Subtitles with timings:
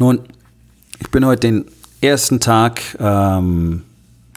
[0.00, 0.20] Nun,
[0.98, 1.66] ich bin heute den
[2.00, 3.82] ersten Tag ähm,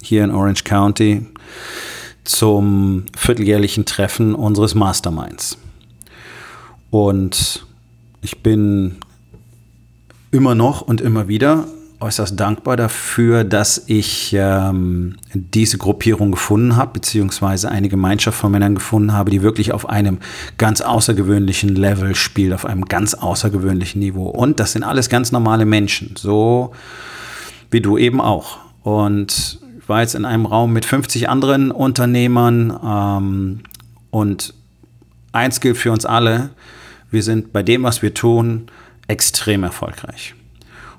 [0.02, 1.26] hier in Orange County
[2.26, 5.58] zum vierteljährlichen Treffen unseres Masterminds.
[6.91, 7.66] Und
[8.22, 8.98] ich bin
[10.31, 11.66] immer noch und immer wieder
[12.04, 18.76] äußerst dankbar dafür, dass ich ähm, diese Gruppierung gefunden habe, beziehungsweise eine Gemeinschaft von Männern
[18.76, 20.20] gefunden habe, die wirklich auf einem
[20.58, 24.28] ganz außergewöhnlichen Level spielt, auf einem ganz außergewöhnlichen Niveau.
[24.28, 26.73] Und das sind alles ganz normale Menschen, so
[27.72, 28.58] wie du eben auch.
[28.84, 33.60] Und ich war jetzt in einem Raum mit 50 anderen Unternehmern ähm,
[34.12, 34.54] und
[35.32, 36.50] eins gilt für uns alle,
[37.12, 38.67] wir sind bei dem, was wir tun,
[39.08, 40.36] extrem erfolgreich.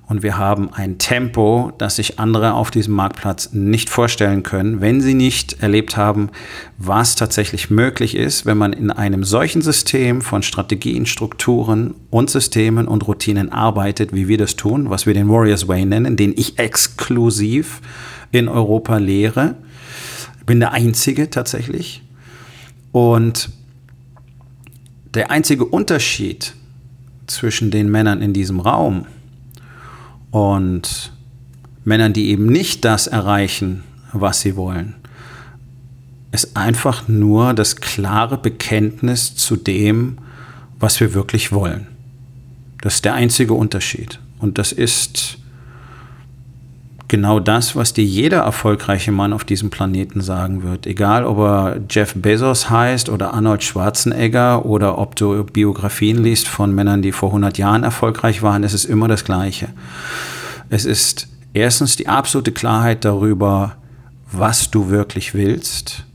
[0.07, 5.01] Und wir haben ein Tempo, das sich andere auf diesem Marktplatz nicht vorstellen können, wenn
[5.01, 6.29] sie nicht erlebt haben,
[6.77, 12.87] was tatsächlich möglich ist, wenn man in einem solchen System von Strategien, Strukturen und Systemen
[12.87, 16.59] und Routinen arbeitet, wie wir das tun, was wir den Warriors Way nennen, den ich
[16.59, 17.81] exklusiv
[18.31, 19.57] in Europa lehre.
[20.39, 22.03] Ich bin der Einzige tatsächlich.
[22.93, 23.49] Und
[25.15, 26.55] der einzige Unterschied
[27.27, 29.07] zwischen den Männern in diesem Raum
[30.35, 31.13] und
[31.85, 34.97] Männern, die eben nicht das erreichen, was sie wollen,
[36.33, 40.19] ist einfach nur das klare Bekenntnis zu dem,
[40.81, 41.87] was wir wirklich wollen.
[42.81, 44.19] Das ist der einzige Unterschied.
[44.41, 45.39] Und das ist
[47.15, 50.85] genau das, was dir jeder erfolgreiche Mann auf diesem Planeten sagen wird.
[50.85, 56.75] Egal, ob er Jeff Bezos heißt oder Arnold Schwarzenegger oder ob du Biografien liest von
[56.75, 59.69] Männern, die vor 100 Jahren erfolgreich waren, es ist immer das Gleiche.
[60.71, 63.77] Es ist erstens die absolute Klarheit darüber,
[64.33, 66.07] was du wirklich willst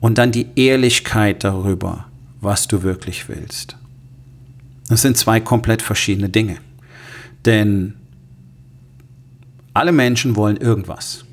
[0.00, 2.06] und dann die Ehrlichkeit darüber,
[2.40, 3.76] was du wirklich willst.
[4.88, 6.56] Das sind zwei komplett verschiedene Dinge.
[7.44, 7.96] Denn
[9.78, 11.24] alle Menschen wollen irgendwas.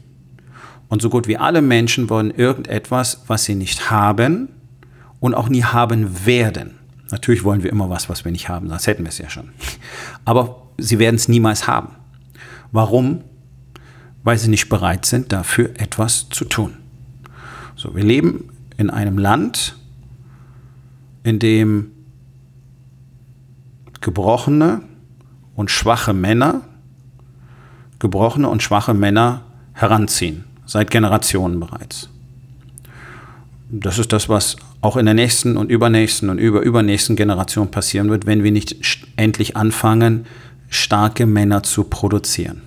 [0.88, 4.50] Und so gut wie alle Menschen wollen irgendetwas, was sie nicht haben
[5.19, 6.75] und auch nie haben werden.
[7.09, 9.50] Natürlich wollen wir immer was, was wir nicht haben, sonst hätten wir es ja schon.
[10.25, 11.95] Aber sie werden es niemals haben.
[12.72, 13.22] Warum?
[14.23, 16.73] Weil sie nicht bereit sind, dafür etwas zu tun.
[17.75, 19.75] So, wir leben in einem Land,
[21.23, 21.91] in dem
[24.01, 24.81] gebrochene
[25.55, 26.61] und schwache Männer
[28.00, 29.41] gebrochene und schwache Männer
[29.73, 32.09] heranziehen, seit Generationen bereits.
[33.69, 38.25] Das ist das, was auch in der nächsten und übernächsten und überübernächsten Generation passieren wird,
[38.25, 38.78] wenn wir nicht
[39.16, 40.25] endlich anfangen,
[40.69, 42.61] starke Männer zu produzieren.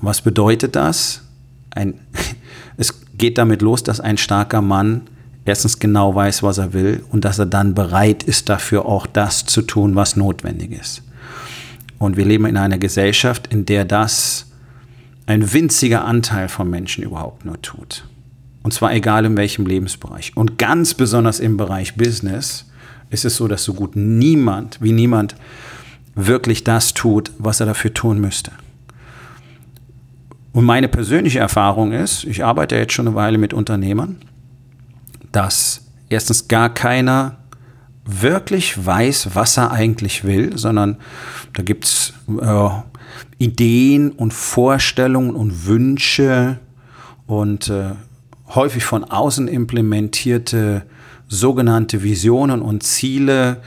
[0.00, 1.22] Was bedeutet das?
[1.70, 1.94] Ein,
[2.76, 5.02] es geht damit los, dass ein starker Mann
[5.44, 9.46] erstens genau weiß, was er will und dass er dann bereit ist, dafür auch das
[9.46, 11.02] zu tun, was notwendig ist.
[12.00, 14.46] Und wir leben in einer Gesellschaft, in der das
[15.26, 18.04] ein winziger Anteil von Menschen überhaupt nur tut.
[18.62, 20.34] Und zwar egal in welchem Lebensbereich.
[20.34, 22.70] Und ganz besonders im Bereich Business
[23.10, 25.36] ist es so, dass so gut niemand, wie niemand,
[26.14, 28.52] wirklich das tut, was er dafür tun müsste.
[30.52, 34.16] Und meine persönliche Erfahrung ist, ich arbeite jetzt schon eine Weile mit Unternehmern,
[35.32, 37.39] dass erstens gar keiner
[38.22, 40.96] wirklich weiß, was er eigentlich will, sondern
[41.52, 42.68] da gibt es äh,
[43.38, 46.58] Ideen und Vorstellungen und Wünsche
[47.26, 47.92] und äh,
[48.54, 50.82] häufig von außen implementierte
[51.28, 53.58] sogenannte Visionen und Ziele,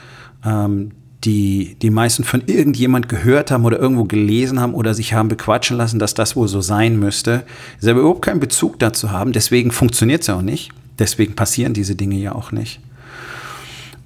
[0.44, 0.92] ähm,
[1.24, 5.78] die die meisten von irgendjemand gehört haben oder irgendwo gelesen haben oder sich haben bequatschen
[5.78, 7.44] lassen, dass das wohl so sein müsste,
[7.78, 9.32] selber überhaupt keinen Bezug dazu haben.
[9.32, 10.70] Deswegen funktioniert es ja auch nicht.
[10.98, 12.80] Deswegen passieren diese Dinge ja auch nicht.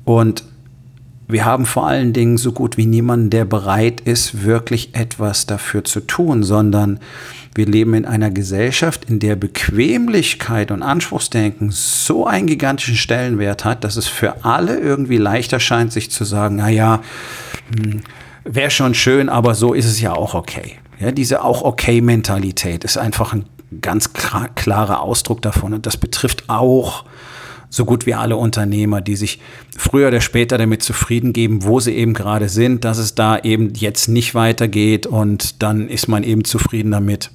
[0.08, 0.42] Und
[1.26, 5.84] wir haben vor allen Dingen so gut wie niemanden, der bereit ist, wirklich etwas dafür
[5.84, 6.98] zu tun, sondern
[7.54, 13.84] wir leben in einer Gesellschaft, in der Bequemlichkeit und Anspruchsdenken so einen gigantischen Stellenwert hat,
[13.84, 17.02] dass es für alle irgendwie leichter scheint, sich zu sagen, naja,
[17.76, 18.00] hm,
[18.44, 20.76] wäre schon schön, aber so ist es ja auch okay.
[20.98, 23.44] Ja, diese auch okay Mentalität ist einfach ein
[23.82, 27.04] ganz klarer Ausdruck davon und das betrifft auch
[27.70, 29.40] so gut wie alle Unternehmer, die sich
[29.76, 33.74] früher oder später damit zufrieden geben, wo sie eben gerade sind, dass es da eben
[33.74, 37.30] jetzt nicht weitergeht und dann ist man eben zufrieden damit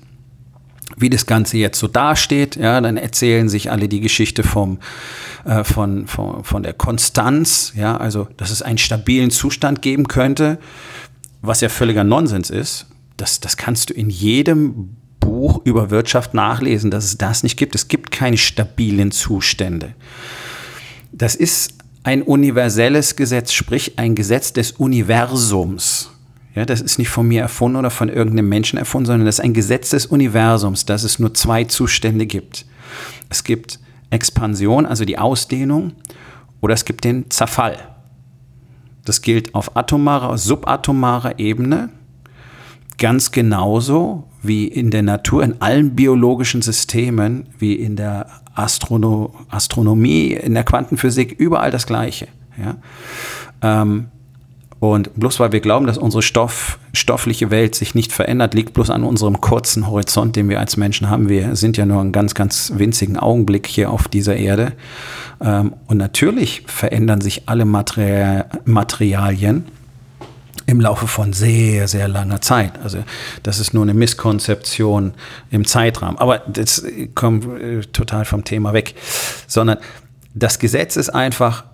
[0.95, 2.55] wie das Ganze jetzt so dasteht.
[2.55, 4.79] Ja, dann erzählen sich alle die Geschichte vom,
[5.45, 10.59] äh, von, von, von der Konstanz, ja, also dass es einen stabilen Zustand geben könnte,
[11.41, 12.87] was ja völliger Nonsens ist.
[13.17, 17.75] Das, das kannst du in jedem Buch über Wirtschaft nachlesen, dass es das nicht gibt.
[17.75, 19.93] Es gibt keine stabilen Zustände.
[21.11, 26.11] Das ist ein universelles Gesetz, sprich ein Gesetz des Universums.
[26.55, 29.45] Ja, das ist nicht von mir erfunden oder von irgendeinem Menschen erfunden, sondern das ist
[29.45, 32.65] ein Gesetz des Universums, dass es nur zwei Zustände gibt.
[33.29, 33.79] Es gibt
[34.11, 35.93] Expansion, also die Ausdehnung,
[36.61, 37.77] oder es gibt den Zerfall.
[39.05, 41.89] Das gilt auf atomarer, subatomarer Ebene
[42.97, 50.33] ganz genauso wie in der Natur, in allen biologischen Systemen, wie in der Astrono Astronomie,
[50.33, 52.27] in der Quantenphysik, überall das Gleiche.
[52.57, 52.75] Ja?
[53.61, 54.07] Ähm,
[54.79, 58.89] und bloß weil wir glauben, dass unsere Stoff, stoffliche Welt sich nicht verändert, liegt bloß
[58.89, 61.29] an unserem kurzen Horizont, den wir als Menschen haben.
[61.29, 64.73] Wir sind ja nur einen ganz, ganz winzigen Augenblick hier auf dieser Erde.
[65.39, 69.63] Ähm, und natürlich verändern sich alle Materialien
[70.65, 72.79] im Laufe von sehr, sehr langer Zeit.
[72.83, 72.99] Also
[73.43, 75.13] das ist nur eine Misskonzeption
[75.51, 76.17] im Zeitrahmen.
[76.17, 78.95] Aber das kommt äh, total vom Thema weg.
[79.47, 79.77] Sondern
[80.33, 81.65] das Gesetz ist einfach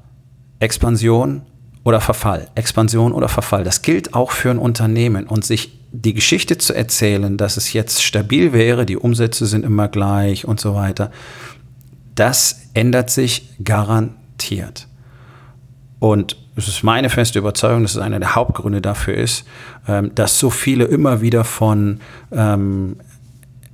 [0.60, 1.44] Expansion
[1.84, 3.64] oder Verfall, Expansion oder Verfall.
[3.64, 5.28] Das gilt auch für ein Unternehmen.
[5.28, 9.88] Und sich die Geschichte zu erzählen, dass es jetzt stabil wäre, die Umsätze sind immer
[9.88, 11.12] gleich und so weiter,
[12.16, 14.88] das ändert sich garantiert.
[16.00, 19.46] Und es ist meine feste Überzeugung, dass es einer der Hauptgründe dafür ist,
[19.88, 22.02] ähm, dass so viele immer wieder von
[22.32, 22.98] ähm,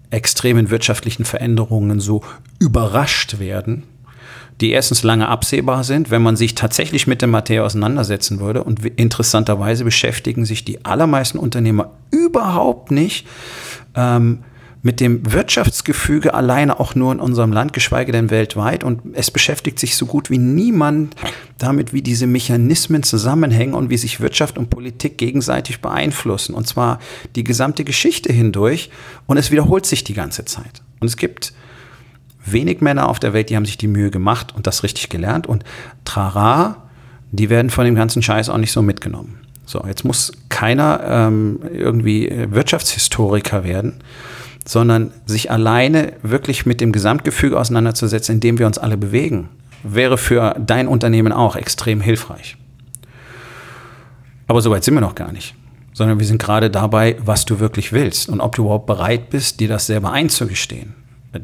[0.09, 2.23] extremen wirtschaftlichen Veränderungen so
[2.59, 3.83] überrascht werden,
[4.61, 8.63] die erstens lange absehbar sind, wenn man sich tatsächlich mit der Materie auseinandersetzen würde.
[8.63, 13.27] Und interessanterweise beschäftigen sich die allermeisten Unternehmer überhaupt nicht
[13.95, 14.43] ähm,
[14.85, 18.83] mit dem Wirtschaftsgefüge alleine auch nur in unserem Land, geschweige denn weltweit.
[18.83, 21.15] Und es beschäftigt sich so gut wie niemand
[21.57, 26.53] damit, wie diese Mechanismen zusammenhängen und wie sich Wirtschaft und Politik gegenseitig beeinflussen.
[26.53, 26.99] Und zwar
[27.35, 28.91] die gesamte Geschichte hindurch.
[29.25, 30.83] Und es wiederholt sich die ganze Zeit.
[30.99, 31.53] Und es gibt
[32.45, 35.47] wenig Männer auf der Welt, die haben sich die Mühe gemacht und das richtig gelernt.
[35.47, 35.63] Und
[36.03, 36.83] trara,
[37.31, 39.39] die werden von dem ganzen Scheiß auch nicht so mitgenommen.
[39.65, 43.95] So, jetzt muss keiner ähm, irgendwie Wirtschaftshistoriker werden,
[44.67, 49.49] sondern sich alleine wirklich mit dem Gesamtgefüge auseinanderzusetzen, in dem wir uns alle bewegen,
[49.83, 52.57] wäre für dein Unternehmen auch extrem hilfreich.
[54.47, 55.55] Aber so weit sind wir noch gar nicht,
[55.93, 59.59] sondern wir sind gerade dabei, was du wirklich willst und ob du überhaupt bereit bist,
[59.59, 60.95] dir das selber einzugestehen.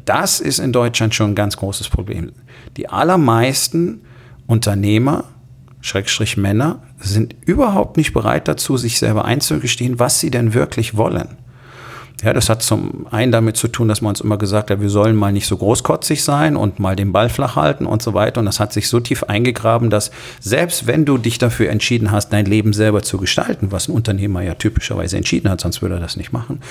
[0.06, 2.32] Das ist in Deutschland schon ein ganz großes Problem.
[2.78, 4.02] Die allermeisten
[4.48, 5.26] Unternehmer,
[5.82, 11.38] Schrägstrich Männer, sind überhaupt nicht bereit dazu, sich selber einzugestehen, was sie denn wirklich wollen.
[12.24, 14.90] Ja, das hat zum einen damit zu tun, dass man uns immer gesagt hat, wir
[14.90, 18.40] sollen mal nicht so großkotzig sein und mal den Ball flach halten und so weiter.
[18.40, 22.30] Und das hat sich so tief eingegraben, dass selbst wenn du dich dafür entschieden hast,
[22.30, 26.02] dein Leben selber zu gestalten, was ein Unternehmer ja typischerweise entschieden hat, sonst würde er
[26.02, 26.62] das nicht machen,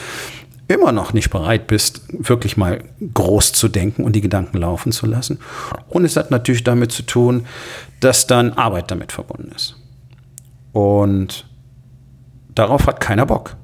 [0.69, 5.07] immer noch nicht bereit bist, wirklich mal groß zu denken und die Gedanken laufen zu
[5.07, 5.41] lassen.
[5.89, 7.45] Und es hat natürlich damit zu tun,
[7.99, 9.75] dass dann Arbeit damit verbunden ist.
[10.73, 11.45] Und
[12.55, 13.57] darauf hat keiner Bock.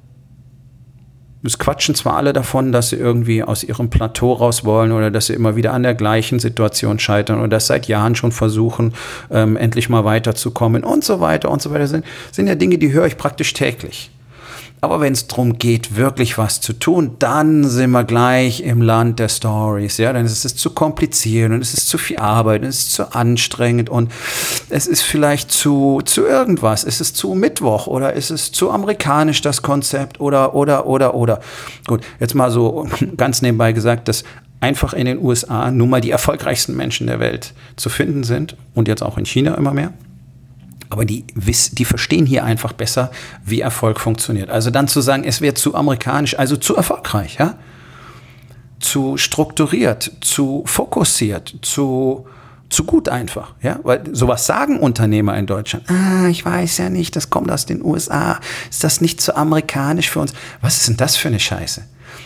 [1.42, 5.26] Es quatschen zwar alle davon, dass sie irgendwie aus ihrem Plateau raus wollen oder dass
[5.26, 8.94] sie immer wieder an der gleichen Situation scheitern oder das seit Jahren schon versuchen,
[9.30, 11.80] ähm, endlich mal weiterzukommen und so weiter und so weiter.
[11.80, 14.10] Das sind, sind ja Dinge, die höre ich praktisch täglich.
[14.86, 19.18] Aber wenn es darum geht, wirklich was zu tun, dann sind wir gleich im Land
[19.18, 19.96] der Stories.
[19.96, 22.92] Ja, dann ist es zu kompliziert und es ist zu viel Arbeit und es ist
[22.92, 24.12] zu anstrengend und
[24.70, 26.84] es ist vielleicht zu, zu irgendwas.
[26.84, 31.40] Es ist zu Mittwoch oder ist es zu amerikanisch das Konzept oder, oder, oder, oder.
[31.88, 34.22] Gut, jetzt mal so ganz nebenbei gesagt, dass
[34.60, 38.86] einfach in den USA nun mal die erfolgreichsten Menschen der Welt zu finden sind und
[38.86, 39.92] jetzt auch in China immer mehr.
[40.88, 43.10] Aber die, die verstehen hier einfach besser,
[43.44, 44.50] wie Erfolg funktioniert.
[44.50, 47.54] Also dann zu sagen, es wäre zu amerikanisch, also zu erfolgreich, ja?
[48.78, 52.26] zu strukturiert, zu fokussiert, zu,
[52.68, 53.54] zu gut einfach.
[53.62, 53.80] Ja?
[53.82, 55.90] Weil sowas sagen Unternehmer in Deutschland.
[55.90, 58.38] Ah, ich weiß ja nicht, das kommt aus den USA.
[58.70, 60.34] Ist das nicht zu amerikanisch für uns?
[60.60, 61.82] Was ist denn das für eine Scheiße?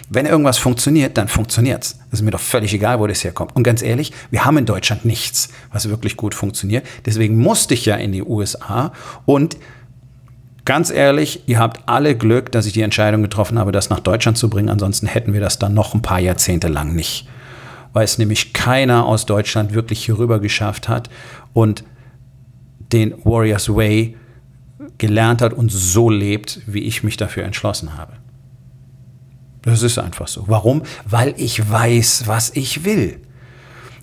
[0.08, 1.98] Wenn irgendwas funktioniert, dann funktioniert's.
[2.10, 3.54] Das ist mir doch völlig egal, wo das herkommt.
[3.56, 6.86] Und ganz ehrlich, wir haben in Deutschland nichts, was wirklich gut funktioniert.
[7.06, 8.92] Deswegen musste ich ja in die USA
[9.26, 9.56] und
[10.64, 14.38] ganz ehrlich, ihr habt alle Glück, dass ich die Entscheidung getroffen habe, das nach Deutschland
[14.38, 14.68] zu bringen.
[14.68, 17.26] Ansonsten hätten wir das dann noch ein paar Jahrzehnte lang nicht.
[17.92, 21.10] weil es nämlich keiner aus Deutschland wirklich hier rüber geschafft hat
[21.52, 21.84] und
[22.92, 24.16] den Warriors Way
[24.98, 28.14] gelernt hat und so lebt, wie ich mich dafür entschlossen habe.
[29.62, 30.44] Das ist einfach so.
[30.46, 30.82] Warum?
[31.04, 33.20] Weil ich weiß, was ich will.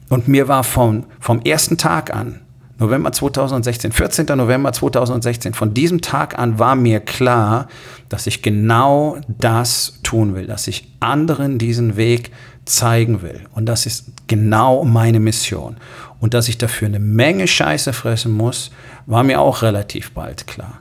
[0.10, 2.42] Und mir war vom, vom ersten Tag an,
[2.80, 4.26] November 2016, 14.
[4.38, 7.68] November 2016, von diesem Tag an war mir klar,
[8.08, 12.32] dass ich genau das tun will, dass ich anderen diesen Weg
[12.66, 13.46] zeigen will.
[13.52, 15.78] Und das ist genau meine Mission.
[16.20, 18.72] Und dass ich dafür eine Menge Scheiße fressen muss,
[19.08, 20.80] war mir auch relativ bald klar.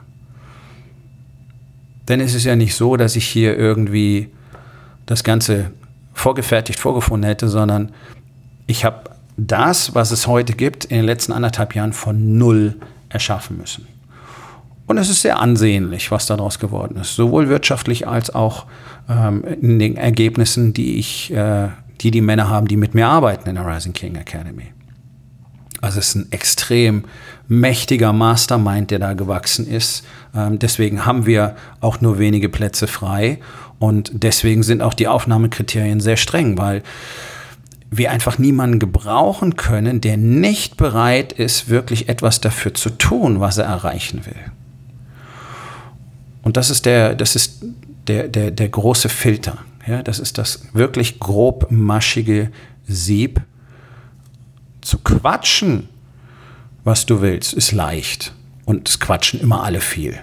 [2.07, 4.29] Denn es ist ja nicht so, dass ich hier irgendwie
[5.07, 5.71] das Ganze
[6.13, 7.91] vorgefertigt vorgefunden hätte, sondern
[8.67, 12.75] ich habe das, was es heute gibt, in den letzten anderthalb Jahren von null
[13.09, 13.87] erschaffen müssen.
[14.85, 18.65] Und es ist sehr ansehnlich, was daraus geworden ist, sowohl wirtschaftlich als auch
[19.09, 21.67] ähm, in den Ergebnissen, die ich, äh,
[22.01, 24.73] die die Männer haben, die mit mir arbeiten in der Rising King Academy.
[25.81, 27.03] Also es ist ein extrem
[27.47, 30.03] mächtiger Mastermind, der da gewachsen ist.
[30.35, 33.39] Ähm, deswegen haben wir auch nur wenige Plätze frei
[33.79, 36.83] und deswegen sind auch die Aufnahmekriterien sehr streng, weil
[37.89, 43.57] wir einfach niemanden gebrauchen können, der nicht bereit ist, wirklich etwas dafür zu tun, was
[43.57, 44.51] er erreichen will.
[46.41, 47.63] Und das ist der, das ist
[48.07, 49.59] der, der, der große Filter.
[49.85, 52.51] Ja, das ist das wirklich grobmaschige
[52.87, 53.41] Sieb.
[54.81, 55.87] Zu quatschen,
[56.83, 58.33] was du willst, ist leicht.
[58.65, 60.17] Und es quatschen immer alle viel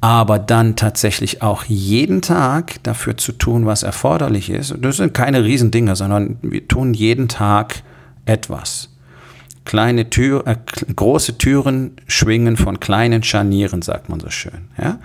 [0.00, 4.74] aber dann tatsächlich auch jeden Tag dafür zu tun, was erforderlich ist.
[4.80, 7.82] Das sind keine Riesendinge, sondern wir tun jeden Tag
[8.24, 8.90] etwas.
[9.64, 10.56] Kleine Tür, äh,
[10.94, 14.68] große Türen schwingen von kleinen Scharnieren, sagt man so schön.
[14.80, 14.98] Ja?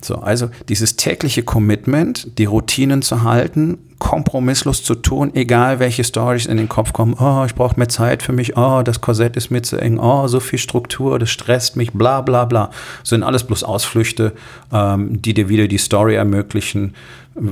[0.00, 6.46] So, also dieses tägliche Commitment, die Routinen zu halten, kompromisslos zu tun, egal welche Stories
[6.46, 7.14] in den Kopf kommen.
[7.18, 8.56] Oh, ich brauche mehr Zeit für mich.
[8.56, 9.98] Oh, das Korsett ist mir zu eng.
[9.98, 11.92] Oh, so viel Struktur, das stresst mich.
[11.92, 12.70] Bla, bla, bla.
[13.02, 14.34] Sind alles bloß Ausflüchte,
[14.72, 16.94] ähm, die dir wieder die Story ermöglichen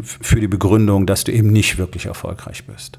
[0.02, 2.98] für die Begründung, dass du eben nicht wirklich erfolgreich bist.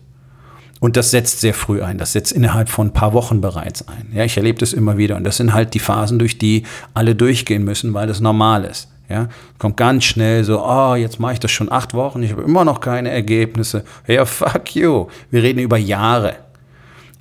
[0.79, 1.97] Und das setzt sehr früh ein.
[1.97, 4.11] Das setzt innerhalb von ein paar Wochen bereits ein.
[4.13, 5.15] Ja, ich erlebe das immer wieder.
[5.15, 6.63] Und das sind halt die Phasen, durch die
[6.93, 8.89] alle durchgehen müssen, weil das normal ist.
[9.09, 12.41] Ja, kommt ganz schnell so, oh, jetzt mache ich das schon acht Wochen, ich habe
[12.41, 13.85] immer noch keine Ergebnisse.
[14.05, 15.07] Ja, fuck you.
[15.31, 16.35] Wir reden über Jahre.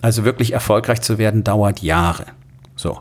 [0.02, 2.26] Also wirklich erfolgreich zu werden, dauert Jahre.
[2.74, 3.00] So.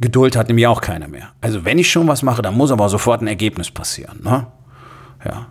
[0.00, 1.30] Geduld hat nämlich auch keiner mehr.
[1.40, 4.20] Also wenn ich schon was mache, dann muss aber sofort ein Ergebnis passieren.
[4.22, 4.46] Ne?
[5.24, 5.48] Ja.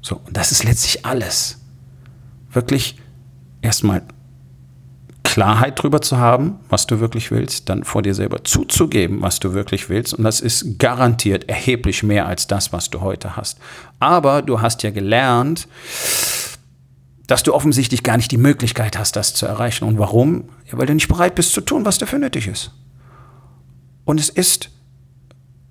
[0.00, 1.60] So, und das ist letztlich alles.
[2.50, 2.98] Wirklich
[3.62, 4.02] erstmal
[5.36, 9.52] Klarheit drüber zu haben, was du wirklich willst, dann vor dir selber zuzugeben, was du
[9.52, 10.14] wirklich willst.
[10.14, 13.58] Und das ist garantiert erheblich mehr als das, was du heute hast.
[14.00, 15.68] Aber du hast ja gelernt,
[17.26, 19.84] dass du offensichtlich gar nicht die Möglichkeit hast, das zu erreichen.
[19.84, 20.48] Und warum?
[20.72, 22.70] Ja, weil du nicht bereit bist zu tun, was dafür nötig ist.
[24.06, 24.70] Und es ist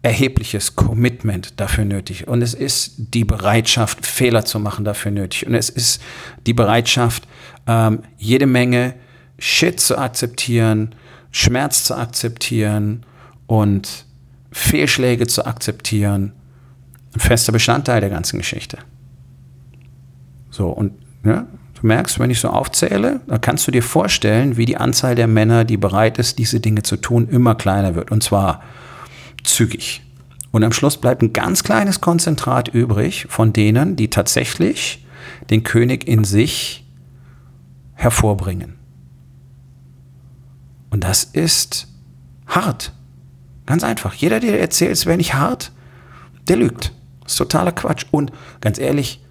[0.03, 2.27] erhebliches Commitment dafür nötig.
[2.27, 5.48] Und es ist die Bereitschaft, Fehler zu machen, dafür nötig.
[5.48, 6.03] Und es ist
[6.45, 7.27] die Bereitschaft,
[7.65, 8.93] ähm, jede Menge
[9.38, 10.96] Shit zu akzeptieren,
[11.32, 13.06] Schmerz zu akzeptieren
[13.48, 14.06] und
[14.51, 16.32] Fehlschläge zu akzeptieren,
[17.13, 18.77] ein fester Bestandteil der ganzen Geschichte.
[20.50, 20.94] So, und
[21.25, 21.46] ja,
[21.80, 25.27] du merkst, wenn ich so aufzähle, dann kannst du dir vorstellen, wie die Anzahl der
[25.27, 28.12] Männer, die bereit ist, diese Dinge zu tun, immer kleiner wird.
[28.12, 28.63] Und zwar
[29.44, 30.01] zügig.
[30.51, 35.06] Und am Schluss bleibt ein ganz kleines Konzentrat übrig von denen, die tatsächlich
[35.50, 36.86] den König in sich
[37.96, 38.75] hervorbringen.
[40.96, 41.90] Und das ist
[42.48, 42.94] hart.
[43.66, 44.14] Ganz einfach.
[44.14, 45.74] Jeder, der erzählt, es wäre nicht hart,
[46.48, 46.94] der lügt.
[47.22, 48.06] Das ist totaler Quatsch.
[48.12, 49.22] Und ganz ehrlich,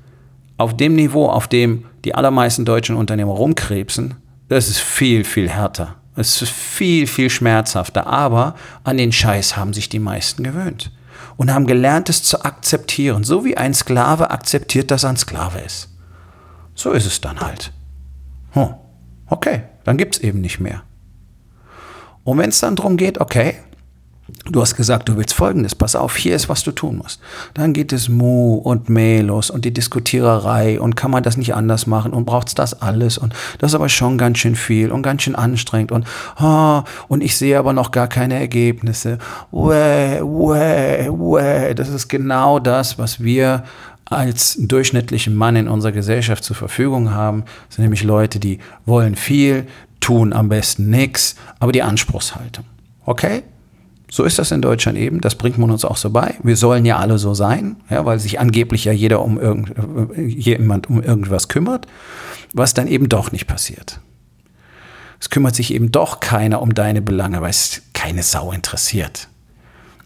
[0.59, 4.17] auf dem Niveau, auf dem die allermeisten deutschen Unternehmer rumkrebsen,
[4.51, 5.97] das ist viel, viel härter.
[6.17, 8.07] Es ist viel, viel schmerzhafter.
[8.09, 10.93] Aber an den Scheiß haben sich die meisten gewöhnt.
[11.39, 13.25] Und haben gelernt, es zu akzeptieren.
[13.25, 15.89] So wie ein Sklave akzeptiert, dass er ein Sklave ist.
[16.75, 17.73] So ist es dann halt.
[18.51, 18.75] Hm.
[19.29, 20.83] Okay, dann gibt es eben nicht mehr.
[22.25, 23.55] Und wenn es dann darum geht, okay,
[24.51, 27.21] du hast gesagt, du willst Folgendes, pass auf, hier ist, was du tun musst.
[27.55, 31.55] Dann geht es Mu und Meh los und die Diskutiererei und kann man das nicht
[31.55, 34.91] anders machen und braucht es das alles und das ist aber schon ganz schön viel
[34.91, 36.07] und ganz schön anstrengend und,
[36.41, 39.19] oh, und ich sehe aber noch gar keine Ergebnisse.
[39.53, 41.75] Wäh, wäh, wäh.
[41.75, 43.65] Das ist genau das, was wir
[44.07, 47.45] als durchschnittlichen Mann in unserer Gesellschaft zur Verfügung haben.
[47.69, 49.67] Das sind nämlich Leute, die wollen viel,
[50.05, 52.67] tun am besten nichts, aber die Anspruchshaltung.
[53.07, 53.43] Okay?
[54.11, 56.35] So ist das in Deutschland eben, das bringt man uns auch so bei.
[56.43, 59.73] Wir sollen ja alle so sein, ja, weil sich angeblich ja jeder um irgend,
[60.19, 61.87] jemand um irgendwas kümmert.
[62.55, 64.01] was dann eben doch nicht passiert.
[65.21, 69.29] Es kümmert sich eben doch keiner um deine Belange, weil es keine Sau interessiert.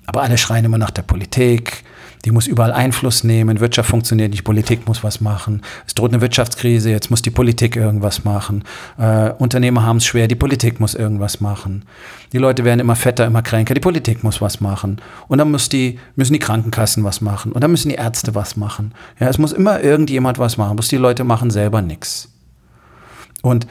[0.07, 1.85] Aber alle schreien immer nach der Politik,
[2.25, 5.63] die muss überall Einfluss nehmen, Wirtschaft funktioniert nicht, Politik muss was machen.
[5.87, 8.65] Es droht eine Wirtschaftskrise, jetzt muss die Politik irgendwas machen.
[8.99, 11.85] Äh, Unternehmer haben es schwer, die Politik muss irgendwas machen.
[12.33, 15.01] Die Leute werden immer fetter, immer kränker, die Politik muss was machen.
[15.29, 17.53] Und dann muss die, müssen die Krankenkassen was machen.
[17.53, 18.93] Und dann müssen die Ärzte was machen.
[19.19, 22.31] Ja, es muss immer irgendjemand was machen, bloß die Leute machen selber nichts.
[23.43, 23.67] Und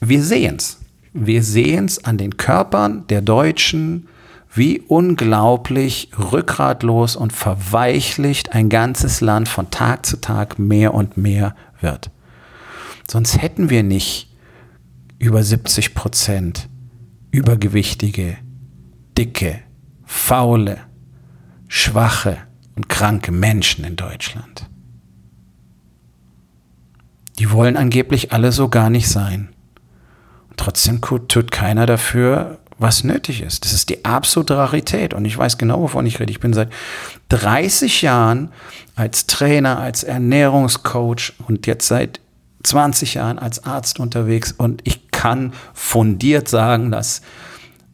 [0.00, 0.78] wir sehen's.
[1.12, 4.06] Wir sehen's an den Körpern der Deutschen,
[4.52, 11.54] wie unglaublich rückgratlos und verweichlicht ein ganzes Land von Tag zu Tag mehr und mehr
[11.80, 12.10] wird.
[13.08, 14.28] Sonst hätten wir nicht
[15.18, 16.68] über 70 Prozent
[17.30, 18.38] übergewichtige,
[19.16, 19.60] dicke,
[20.04, 20.78] faule,
[21.68, 22.38] schwache
[22.74, 24.68] und kranke Menschen in Deutschland.
[27.38, 29.48] Die wollen angeblich alle so gar nicht sein.
[30.56, 33.64] Trotzdem tut keiner dafür was nötig ist.
[33.64, 35.12] Das ist die absolute Rarität.
[35.12, 36.32] Und ich weiß genau, wovon ich rede.
[36.32, 36.70] Ich bin seit
[37.28, 38.50] 30 Jahren
[38.96, 42.20] als Trainer, als Ernährungscoach und jetzt seit
[42.62, 44.52] 20 Jahren als Arzt unterwegs.
[44.52, 47.20] Und ich kann fundiert sagen, dass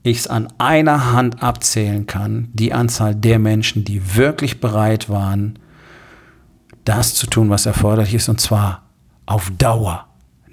[0.04, 5.58] ich es an einer Hand abzählen kann, die Anzahl der Menschen, die wirklich bereit waren,
[6.84, 8.82] das zu tun, was erforderlich ist, und zwar
[9.26, 10.05] auf Dauer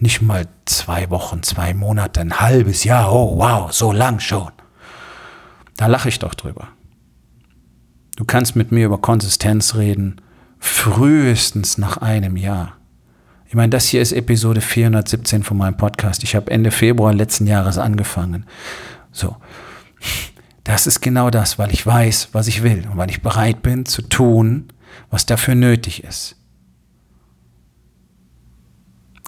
[0.04, 3.12] nicht mal zwei Wochen, zwei Monate, ein halbes Jahr.
[3.12, 4.52] Oh, wow, so lang schon.
[5.78, 6.68] Da lache ich doch drüber.
[8.16, 10.22] Du kannst mit mir über Konsistenz reden,
[10.60, 12.78] frühestens nach einem Jahr.
[13.48, 16.24] Ich meine, das hier ist Episode 417 von meinem Podcast.
[16.24, 18.46] Ich habe Ende Februar letzten Jahres angefangen.
[19.12, 19.36] So.
[20.64, 23.86] Das ist genau das, weil ich weiß, was ich will und weil ich bereit bin
[23.86, 24.68] zu tun,
[25.10, 26.36] was dafür nötig ist.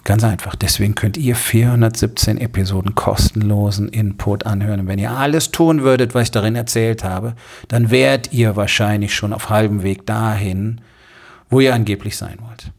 [0.06, 0.54] Ganz einfach.
[0.54, 4.78] Deswegen könnt ihr 417 Episoden kostenlosen Input anhören.
[4.78, 7.34] Und wenn ihr alles tun würdet, was ich darin erzählt habe,
[7.66, 10.80] dann wärt ihr wahrscheinlich schon auf halbem Weg dahin,
[11.50, 12.70] wo ihr angeblich sein wollt.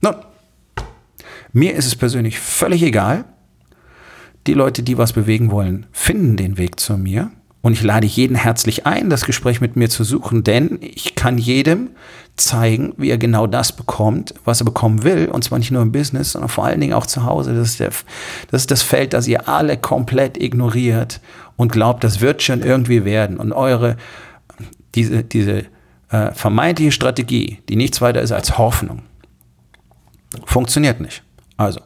[0.00, 0.16] Nun,
[1.52, 3.24] mir ist es persönlich völlig egal.
[4.48, 7.30] Die Leute, die was bewegen wollen, finden den Weg zu mir.
[7.64, 11.38] Und ich lade jeden herzlich ein, das Gespräch mit mir zu suchen, denn ich kann
[11.38, 11.92] jedem
[12.36, 15.30] zeigen, wie er genau das bekommt, was er bekommen will.
[15.30, 17.54] Und zwar nicht nur im Business, sondern vor allen Dingen auch zu Hause.
[17.54, 17.88] Das ist, der,
[18.50, 21.22] das, ist das Feld, das ihr alle komplett ignoriert
[21.56, 23.38] und glaubt, das wird schon irgendwie werden.
[23.38, 23.96] Und eure,
[24.94, 25.64] diese, diese
[26.10, 29.04] äh, vermeintliche Strategie, die nichts weiter ist als Hoffnung,
[30.44, 31.22] funktioniert nicht.
[31.56, 31.80] Also,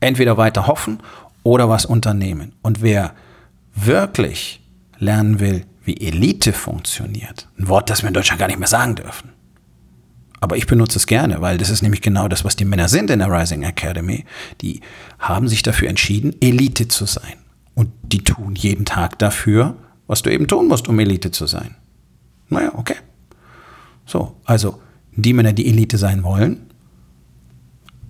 [0.00, 1.00] entweder weiter hoffen
[1.42, 2.54] oder was unternehmen.
[2.62, 3.12] Und wer
[3.74, 4.62] wirklich
[4.98, 7.48] lernen will, wie Elite funktioniert.
[7.58, 9.30] Ein Wort, das wir in Deutschland gar nicht mehr sagen dürfen.
[10.40, 13.10] Aber ich benutze es gerne, weil das ist nämlich genau das, was die Männer sind
[13.10, 14.24] in der Rising Academy.
[14.60, 14.80] Die
[15.18, 17.38] haben sich dafür entschieden, Elite zu sein.
[17.74, 21.74] Und die tun jeden Tag dafür, was du eben tun musst, um Elite zu sein.
[22.48, 22.96] Naja, okay.
[24.04, 24.80] So, also
[25.12, 26.66] die Männer, die Elite sein wollen,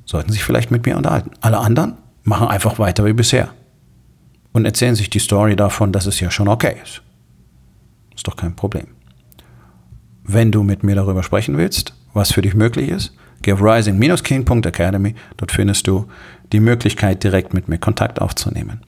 [0.04, 1.30] sollten sich vielleicht mit mir unterhalten.
[1.40, 3.50] Alle anderen machen einfach weiter wie bisher
[4.56, 7.02] und erzählen sich die Story davon, dass es ja schon okay ist.
[8.14, 8.86] Ist doch kein Problem.
[10.24, 15.14] Wenn du mit mir darüber sprechen willst, was für dich möglich ist, geh auf rising-king.academy.
[15.36, 16.08] Dort findest du
[16.52, 18.80] die Möglichkeit, direkt mit mir Kontakt aufzunehmen.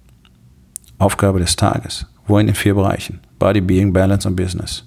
[0.96, 2.06] Aufgabe des Tages.
[2.26, 3.20] Wo in den vier Bereichen?
[3.38, 4.86] Body, Being, Balance und Business.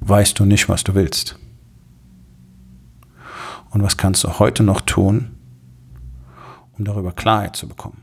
[0.00, 1.38] Weißt du nicht, was du willst?
[3.70, 5.30] Und was kannst du heute noch tun,
[6.76, 8.02] um darüber Klarheit zu bekommen?